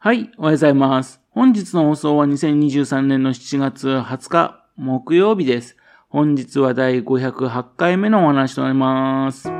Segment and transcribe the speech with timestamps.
[0.00, 1.20] はい、おはようございます。
[1.32, 5.76] 本日の放送は2023年の7月20日、木曜日です。
[6.08, 9.48] 本日は第508回目のお話となります。
[9.48, 9.50] こ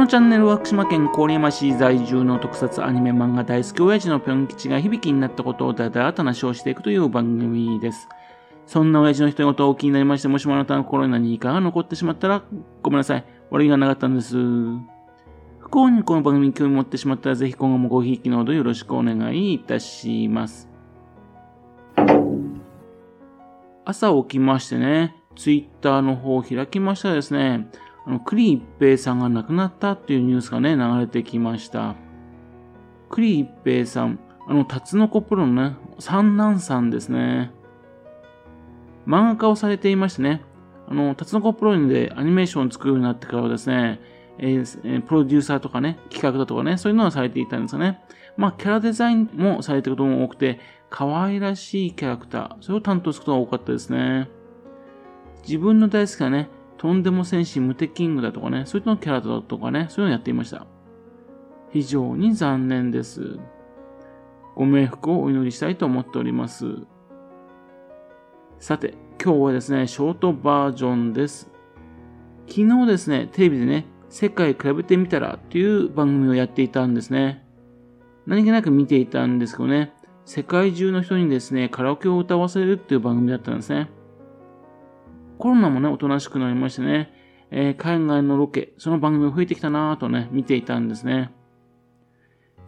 [0.00, 8.08] のチャンネルは福島県郡山市在住の特撮アニメ漫画大好き親父のぴょん吉が響きになったことをだだだ話をしていくという番組です。
[8.66, 12.42] そんな親父の一言を気になりまして、もしもあなたの心に何かが残ってしまったら、
[12.82, 13.24] ごめんなさい。
[13.52, 14.34] 悪気がなかったんです。
[15.64, 20.68] 不幸にこの番組に興味持ってしまったら、ぜひ今後もごひいきのほどよろしくお願いいたします。
[23.86, 27.66] 朝起きましてね、ツイッターの方を開きましたらですね、
[28.06, 31.96] あの、栗一平さんが亡くなったっていうニュースがね、流れてきました。
[33.08, 37.50] 栗一平さん、あの、タツノコプロのね、三男さんですね。
[39.06, 40.42] 漫画家をされていましてね、
[40.88, 48.00] あの、タツノコプロでアニメーションを作るようになってからはですね、えー、プロデューサーとかね、企画だとかね、そういうのはされていたんですよね。
[48.36, 50.60] まあ、キャラデザインもされてることも多くて、
[50.90, 54.28] 可愛らしいキャラクター、それを担当することが多かったですね。
[55.42, 60.66] 自分の大好きなね、とんでも戦士ムテキングだとかね、そういったキャラだとかね、そういうのをやっていました。
[61.72, 63.38] 非常に残念です。
[64.54, 66.76] ご冥福をお祈りしたいと思っております。
[68.58, 71.50] さて、今日はですね、ショートバージョンです。
[72.46, 77.44] 昨日ですね、テレビでね、世界比べてみたらっていう番組をやっていたんですね。
[78.26, 79.92] 何気なく見ていたんですけどね、
[80.24, 83.90] 世界中の人にですね、カラオケを歌わせるっていう番組だったんですね。
[85.36, 87.12] コロナもね、おとなしくなりましてね、
[87.50, 91.32] えー、海外のロケ、その番組が増えてきたなぁとね、見ていたんですね。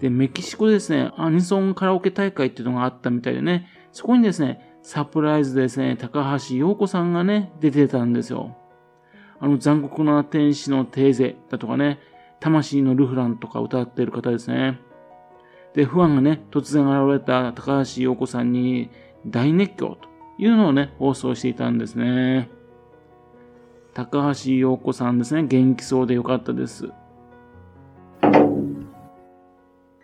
[0.00, 8.56] で、メキシコでですね、アニソンカラオケ大会っていうのがあったみたいでね、そこにですね、サプライズでですね、高橋洋子さんがね、出てたんですよ。
[9.41, 11.98] あの残酷な天使のテーゼだとかね、
[12.41, 14.81] 魂のルフランとか歌ってる方ですね。
[15.75, 18.91] で、ファンがね、突然現れた高橋洋子さんに
[19.27, 22.48] 大熱狂というのをね、放送していたんですね。
[23.92, 26.91] 高橋洋子さんですね、元気そうでよかったです。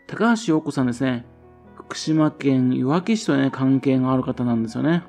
[0.06, 1.24] 高橋洋子さんですね、
[1.74, 5.04] 福島県いわき市とね、関係がある方なんですよね。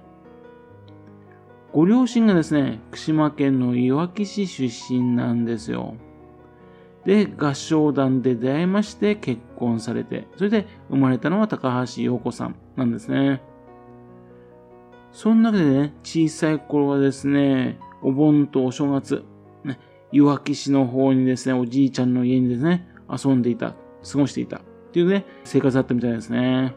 [1.73, 5.95] ご両親がですね、福島県のいわき市出身なんですよ。
[7.03, 13.41] で、合唱団で出会いまして結婚されて、それで生まれたのは高橋洋子さんなんですね。
[15.11, 19.23] その中でね、小さい頃はですね、お盆とお正月、
[19.63, 19.79] ね、
[20.11, 23.73] いわき市の方にですね、おじいちゃんの家にですね、遊んでいた、
[24.11, 26.75] 過ごしていたっていうね、生活だったみたいですね。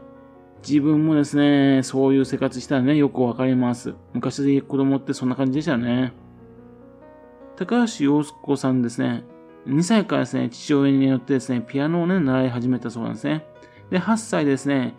[0.69, 3.95] 自分もですね、そういう生活したらね、よくわかります。
[4.13, 6.13] 昔で子供ってそんな感じでしたよね。
[7.55, 9.23] 高橋洋子さんですね、
[9.69, 13.47] 2歳からですね、父親によってですね、ピアノをね、習い始めたそうなんですね。
[13.91, 14.95] で、8歳ですね、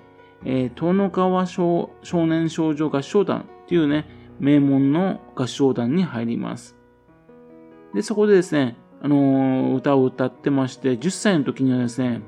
[0.45, 4.07] えー、遠野川少年少女合唱団っていうね、
[4.39, 6.77] 名門の合唱団に入ります。
[7.94, 12.22] で、そこでですね、あのー、歌を歌ってまして、10歳の時にはですね、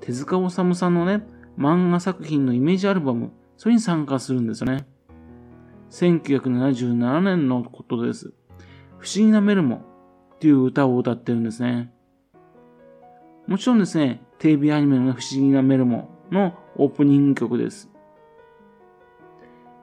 [0.00, 1.26] 手塚治虫さんのね、
[1.58, 4.86] 漫画作品のイメージアルバム、それに参加するんですよね。
[5.90, 8.32] 1977年のことです。
[8.98, 11.92] 不思議なメルモっていう歌を歌ってるんですね。
[13.46, 17.90] もちろんですね、テレビアニメの不思議なメルモのオープニング曲です。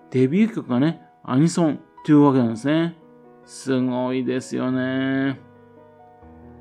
[0.09, 2.97] デビュー曲がね、アニソンっていうわけなんですね。
[3.45, 5.39] すごいですよね。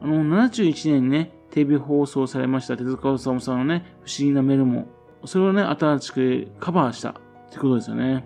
[0.01, 4.87] あの、71年にね、テレビ放送されました手塚治虫さんのね、不思議なメルモ
[5.25, 7.15] それをね、新しくカバーしたっ
[7.51, 8.25] てことですよね。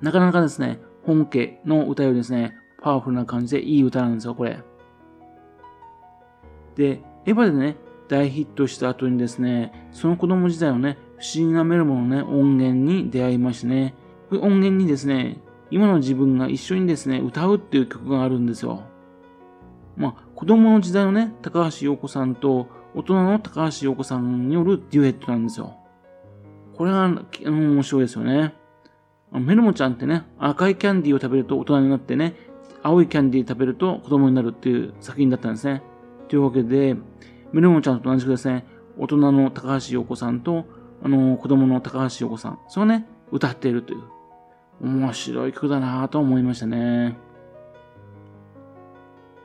[0.00, 4.60] なかなかですね、本家の歌よりですね、パワフルな感じでいい歌なんですよ、これ。
[6.76, 7.76] で、エヴァでね、
[8.08, 13.94] 大ヒットした後にですね、その子供時代のね、不思議なメルモのね、音源に出会いましてね、
[14.30, 15.38] 音源にですね、
[15.70, 18.82] 今の自分が一緒にですね、歌うっていう曲があるんですよ。
[19.96, 25.76] まあ、子供の時代のね、高橋洋子さんと大人の高橋洋子さんによるデュエットなんですよ。
[26.76, 27.08] これが
[27.44, 28.54] 面白いですよね。
[29.32, 32.34] メルモちゃんってね、赤いキャンディーを食べると大人になってね、
[32.84, 35.82] 青いキャンディー食べると子供になるっていう作品だったんですね。
[36.28, 36.96] というわけで、
[37.52, 38.64] メルモちゃんと同じくですね、
[38.96, 40.64] 大人の高橋洋子さんと、
[41.02, 44.02] あの、子供の高橋洋子さん、それをね、歌っているという、
[44.82, 47.16] 面白い曲だなぁと思いましたね。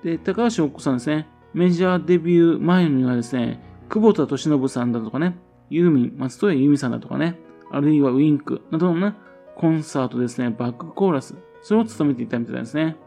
[0.04, 5.38] で、高橋洋子さんですね、メジャーデビュー前にはですね、久保田敏信さんだとかね、
[5.70, 7.40] ユーミン、松任谷由実さんだとかね、
[7.72, 9.16] あるいはウィンクなどのね、
[9.56, 12.98] コンサートですね、バックコーラス、それを務めていたみたいですね。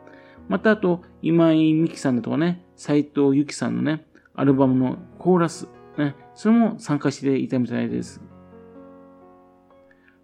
[0.48, 5.68] またあと、今井美樹さんだとかね、斎藤由紀さんのね、アルバムのコーラス
[5.98, 8.20] ね、それも参加していたみたいです。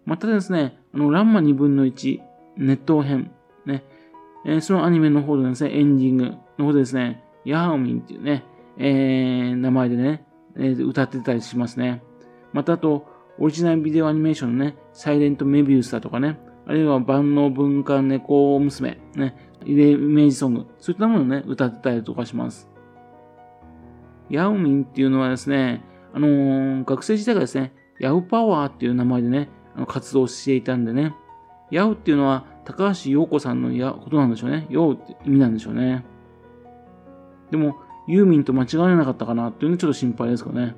[0.05, 2.19] またですね、あの、ランマ2分の1、
[2.57, 3.31] 熱湯編、
[3.65, 3.83] ね、
[4.45, 6.23] えー、そのアニメの方でですね、エンディング
[6.57, 8.43] の方でですね、ヤハミンっていうね、
[8.77, 10.25] えー、名前でね、
[10.55, 12.03] えー、歌ってたりしますね。
[12.53, 13.07] またあと、
[13.37, 22.69] オリジナルビデオアニメーションのね、サイレントメビウスだとかね、あるいは万能文化猫娘、ね、イメージソング、そういったものをね、歌ってたりとかします。
[24.29, 25.83] ヤオミンっていうのはですね、
[26.13, 31.15] あのー、学生時代からですね、ヤウパワーっていう名前でね、あの活動していたんでね、
[31.71, 34.67] ヤウっていうのは高橋洋子さんのことなんでしょうね。
[34.69, 36.05] ヨウって意味なんでしょうね。
[37.51, 40.75] でも、ユーミンと間違われなかったかなっていうのはちょっと心配ですかね。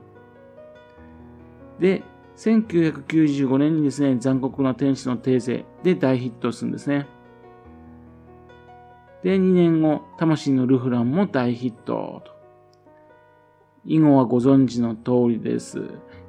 [1.80, 2.04] で、
[2.38, 7.08] 1995年にですね、残酷な天使のテーゼで大ヒットするんですね。
[9.24, 12.32] で、2年後、魂のルフランも大ヒットと。
[13.86, 15.82] 以後はご存知の通りです。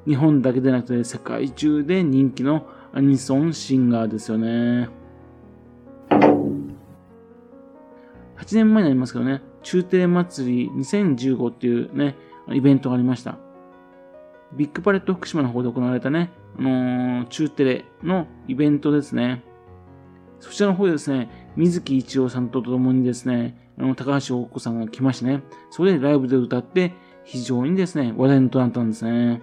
[0.07, 4.89] 日本だけでなくて世界中で人気のアニソンシンガーですよね。
[8.43, 12.15] 8年前になりますけどね、中帝祭り2015っていうね、
[12.51, 13.37] イベントがありました。
[14.51, 16.29] ビッグパレット福島の方で行われたね、
[16.59, 19.43] あのー、中テレのイベントですね。
[20.41, 25.41] そちらの方でですね、水木一郎さんと共にですね、あの、高橋大子さんが来ましてね、
[25.71, 26.93] それでライブで歌って、
[27.23, 29.41] 非常にですね、話題となったんですね。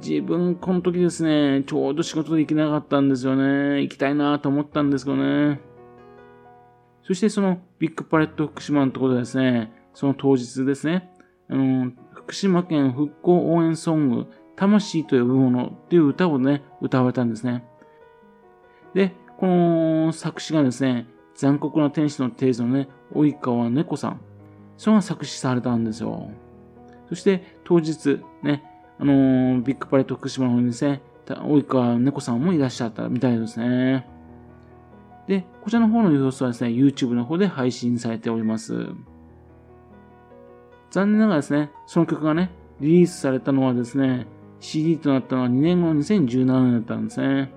[0.00, 3.82] 自分、この時ですね、ちょうど仕事で行けなかったんですよね。
[3.82, 5.60] 行きたいなと思ったんですけどね。
[7.04, 11.10] そしてそのビッグパレット福島のところでですね、その当日ですね、
[11.48, 17.64] あの、福島県復興応援ソング、魂と呼ぶものっていう歌をね、歌われたんですね。
[18.94, 24.20] で、この作詞がですね、残酷な天使のテーゼのね、及川猫さん。
[24.78, 26.30] それが作詞されたんですよ。
[27.08, 28.64] そして当日、ね、
[28.98, 34.08] あのー、ビッグパレット福島の方にですね、及川猫さんもいらっしゃったみたいですね。
[35.26, 38.88] で、こちらの方の様子はですね、YouTube の方で配信されております。
[40.90, 42.50] 残念ながらですね、その曲がね、
[42.80, 44.26] リリースされたのはですね、
[44.60, 47.52] CD となったのは2年後の2017年だったんですね。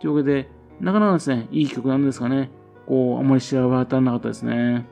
[0.00, 0.48] というわけで、
[0.80, 2.50] なかなかですね、いい曲なんですかね、
[2.86, 4.86] こう、あまり知られたなかったですね。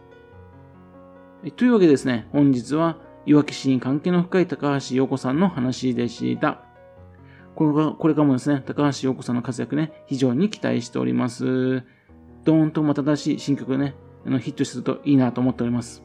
[1.57, 6.68] というわけでですね、本日はいわき市に関係の深い高橋洋子さんの話でした。
[7.59, 11.83] これがこれからもですね、高橋洋子さんの活躍ね、非常に期待しております。
[12.45, 16.05] どーんとまた新しい新曲がね、あのヒットするといいなと思っております。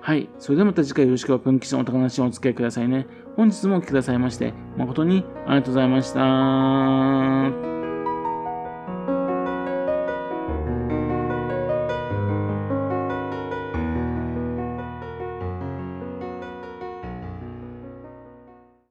[0.00, 0.30] はい。
[0.38, 3.06] それではまた次回よろしくお分岐のお宝話をお付き合いくださいね。
[3.36, 7.75] 本日もお聴きくださいまして、誠にありがとうございました。